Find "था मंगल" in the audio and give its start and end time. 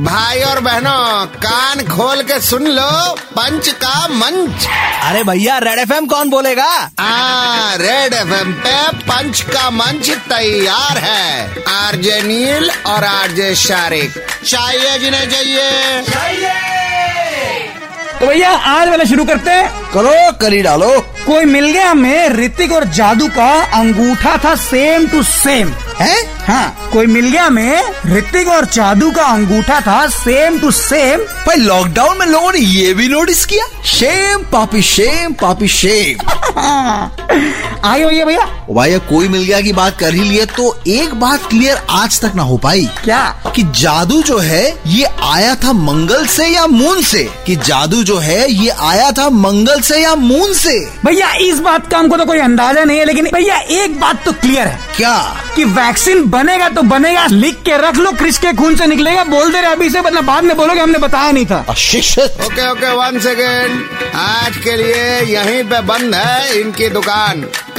45.54-46.26, 49.12-49.80